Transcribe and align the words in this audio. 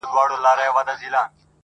o 0.21 0.21
د 0.29 0.33
دوى 0.59 0.81
دا 0.87 0.93
هيله 1.01 1.13
ده. 1.23 1.23